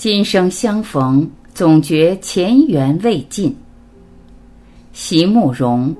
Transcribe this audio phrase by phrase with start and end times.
[0.00, 3.54] 今生相逢，总觉前缘未尽。
[4.94, 5.94] 席慕容。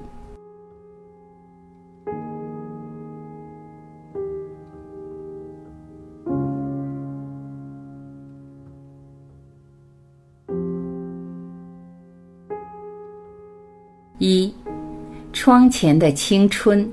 [14.16, 14.50] 一，
[15.34, 16.90] 窗前的青春。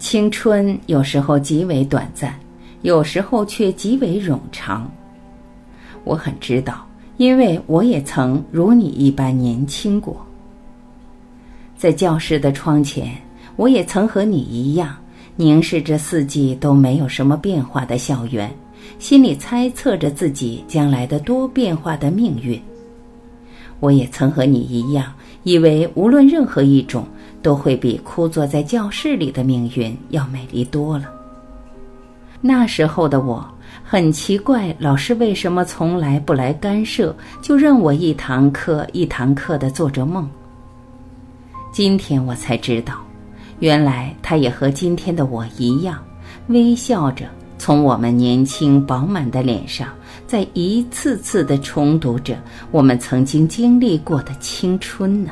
[0.00, 2.41] 青春有时候极为短暂。
[2.82, 4.90] 有时候却极为冗长。
[6.04, 10.16] 我很知道，因为我也曾如你一般年轻过。
[11.76, 13.16] 在教室的窗前，
[13.56, 14.96] 我也曾和你一样
[15.36, 18.52] 凝视着四季都没有什么变化的校园，
[18.98, 22.60] 心里猜测着自己将来的多变化的命运。
[23.80, 25.12] 我也曾和你一样，
[25.42, 27.04] 以为无论任何一种，
[27.42, 31.21] 都会比枯坐在教室里的命运要美丽多了。
[32.44, 33.46] 那时候的我
[33.84, 40.28] 很奇怪，老师为什么从来不来干涉，就任我一堂课一堂课的做着梦。
[41.70, 42.96] 今天我才知道，
[43.60, 46.02] 原来他也和今天的我一样，
[46.48, 47.26] 微笑着
[47.58, 49.88] 从我们年轻饱满的脸上，
[50.26, 52.36] 在一次次的重读着
[52.72, 55.30] 我们曾经经历过的青春呢。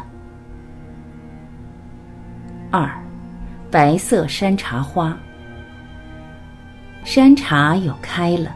[2.71, 2.89] 二，
[3.69, 5.19] 白色山茶花。
[7.03, 8.55] 山茶又开了，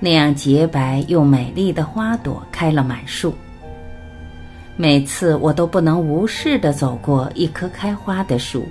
[0.00, 3.34] 那样洁白又美丽的花朵开了满树。
[4.76, 8.66] 每次我都不能无视地走过一棵开花的树，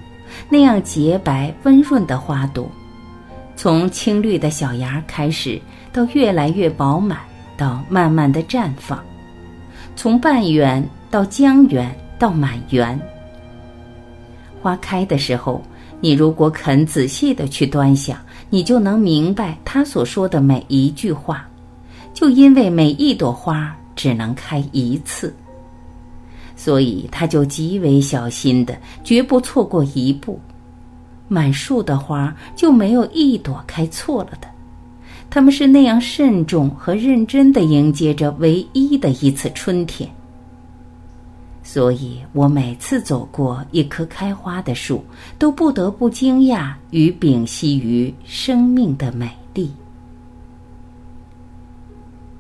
[0.50, 2.70] 那样洁白温润的花朵，
[3.56, 5.62] 从青绿的小芽开始，
[5.94, 7.20] 到越来越饱满，
[7.56, 9.00] 到慢慢的绽放，
[9.96, 13.00] 从半圆到将圆到满圆。
[14.62, 15.64] 花开的时候。
[16.04, 18.18] 你如果肯仔细的去端详，
[18.52, 21.48] 你就能明白他所说的每一句话。
[22.14, 25.34] 就因为每一朵花只能开一次，
[26.58, 30.40] 所以他就极为小心的，绝不错过一步。
[31.30, 34.48] 满树的花就没有一朵开错了的，
[35.30, 40.08] 他们是那样慎重和认真的迎接着唯一的一次春天。
[41.74, 45.02] 所以我每次走过一棵开花的树，
[45.40, 49.72] 都不得不惊讶与屏息于生命的美丽。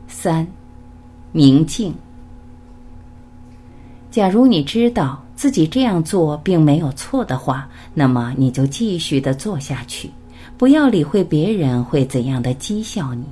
[0.09, 0.45] 三，
[1.31, 1.95] 明镜。
[4.09, 10.11] 假如你知道自己这样做并没有错的话，那么你就继续的做下去，
[10.57, 13.23] 不要理会别人会怎样的讥笑你。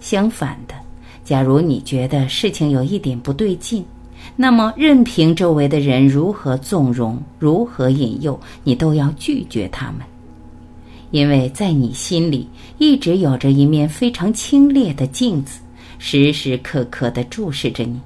[0.00, 0.74] 相反的，
[1.24, 3.84] 假如你觉得事情有一点不对劲，
[4.36, 10.00] 那么，任凭周围的人如何纵容、如何引诱，你都要拒绝他们，
[11.10, 12.48] 因为在你心里
[12.78, 15.60] 一直有着一面非常清冽的镜子，
[15.98, 18.00] 时时刻刻的注视着你。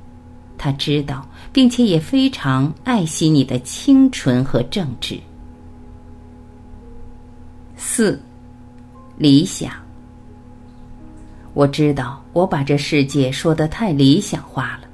[0.57, 5.19] 他知道，并且也非常爱惜你的清纯和正直。
[7.77, 8.21] 四，
[9.19, 9.71] 理想。
[11.53, 14.89] 我知道，我把这世界说的太理想化了。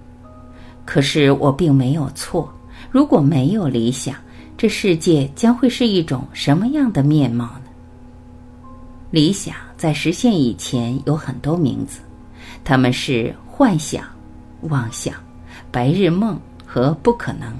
[0.90, 2.52] 可是我并没有错。
[2.90, 4.16] 如果没有理想，
[4.58, 7.70] 这世界将会是一种什么样的面貌呢？
[9.12, 12.00] 理想在实现以前有很多名字，
[12.64, 14.02] 他们是幻想、
[14.62, 15.14] 妄想、
[15.70, 16.36] 白日梦
[16.66, 17.54] 和不可能。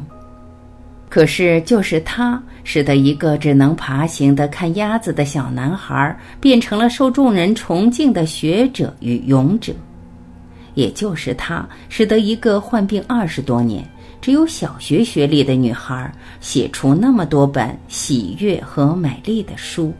[1.09, 9.73] 可是就是它，使得一个只能爬行的看鸭子的小男孩，变成了受众人崇敬的学者与勇者。
[10.81, 13.87] 也就是他，使得一个患病二十多年、
[14.19, 16.11] 只有小学学历的女孩
[16.41, 19.93] 写出那么多本喜悦和美丽的书。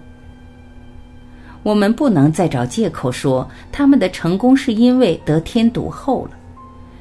[1.63, 6.31] 我们不能再找借口说他们的成功是因为得天独厚了，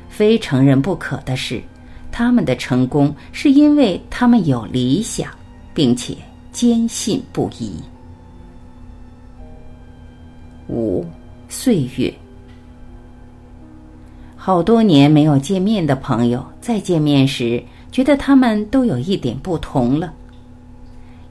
[0.09, 1.63] 非承认不可的是，
[2.11, 5.31] 他们的成功是因为他们有理想，
[5.73, 6.13] 并且
[6.51, 7.75] 坚信不疑。
[10.67, 11.05] 五，
[11.47, 12.13] 岁月。
[14.41, 20.13] 好多年没有见面的朋友，再见面时，觉得他们都有一点不同了。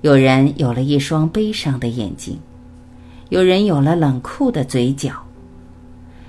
[0.02, 2.38] 有人有了一双悲伤的眼睛，
[3.31, 5.10] 有人有了冷酷的嘴角，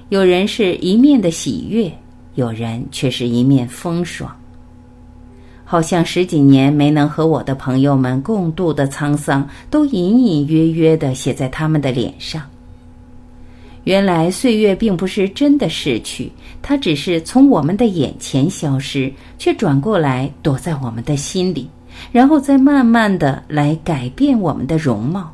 [0.07, 1.91] 有人是一面的喜悦，
[2.35, 4.33] 有人却是一面风霜。
[5.65, 12.41] 好像十几年没能和我的朋友们共度的沧桑，都隐隐约约的写在他们的脸上。
[13.89, 16.31] 原来岁月并不是真的逝去，
[16.61, 21.67] 它只是从我们的眼前消失，却转过来躲在我们的心里，
[22.11, 25.31] 然后再慢慢的来改变我们的容貌。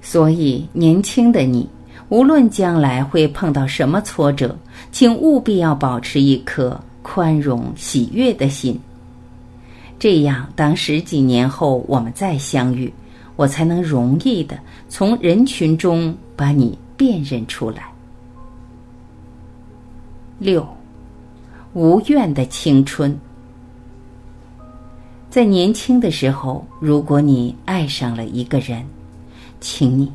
[0.00, 1.68] 所以，年轻的你，
[2.08, 4.58] 无论将来会碰到什么挫折，
[4.90, 8.80] 请务必要保持一颗宽容喜悦的心。
[9.98, 12.90] 这样，当十几年后我们再相遇，
[13.36, 17.92] 我才能容易的从人群中把你辨认出来。
[20.38, 20.66] 六，
[21.72, 23.18] 无怨的青春。
[25.30, 28.84] 在年轻的时候，如果你爱上了一个人，
[29.60, 30.12] 请你，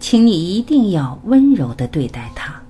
[0.00, 2.60] 请你一定要温柔的对待他，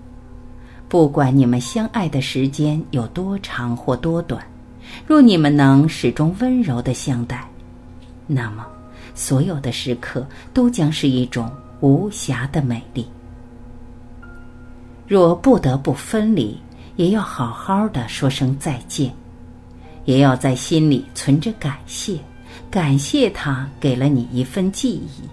[0.89, 4.45] 不管你们相爱的时间有多长或多短。
[5.07, 7.49] 若你们能始终温柔的相待，
[8.27, 8.67] 那么
[9.15, 13.07] 所有的时刻都将是一种无瑕的美丽。
[15.09, 16.61] 若不得不分离，
[16.97, 19.11] 也要好好的说声再见，
[20.05, 22.19] 也要在心里存着感谢，
[22.71, 25.27] 感谢他给了你一份记忆。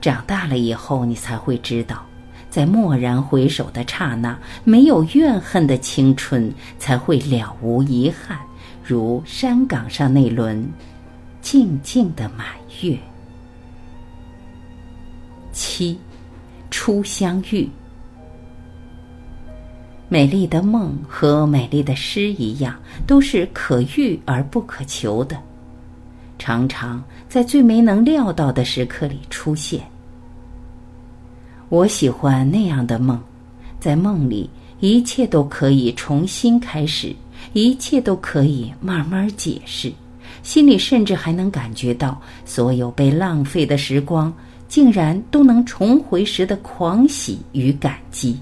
[0.00, 2.04] 长大了以后，你才会知道。
[2.50, 8.38] 在蓦然回首的刹那，没有怨恨的青春才会了无遗憾，
[8.82, 10.68] 如山岗上那轮
[11.40, 12.46] 静静的满
[12.82, 12.98] 月。
[15.52, 15.96] 七，
[16.70, 17.68] 初相遇。
[20.14, 25.36] 美丽的梦和美丽的诗一样，都是可遇而不可求的，
[26.38, 29.80] 常常在最没能料到的时刻里出现。
[31.68, 33.20] 我喜欢那样的梦，
[33.80, 37.12] 在梦里，一切都可以重新开始，
[37.52, 39.92] 一切都可以慢慢解释，
[40.44, 44.32] 心里甚至还能感觉到所有被浪费的时光，
[44.68, 48.38] 竟然都能重回时的狂喜与感激，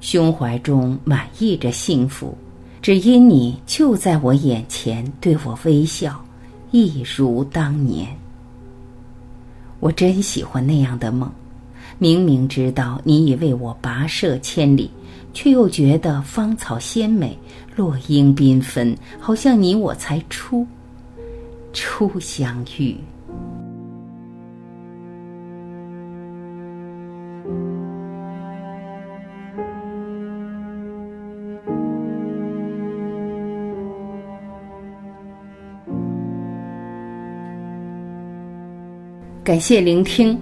[0.00, 2.36] 胸怀中满溢着幸福，
[2.80, 6.24] 只因你就在我眼前对我微笑，
[6.70, 8.08] 一如当年。
[9.80, 11.30] 我真喜欢那样的梦。
[11.98, 14.90] 明明知道你已为我跋涉千里，
[15.32, 17.38] 却又觉得芳草鲜美，
[17.74, 20.66] 落英缤纷，好像你我才初
[21.72, 22.96] 初相遇。
[39.46, 40.36] 感谢聆听。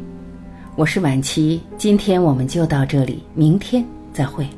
[0.76, 3.84] 我是晚琪，今天我们就到这里，明天
[4.14, 4.48] 再会。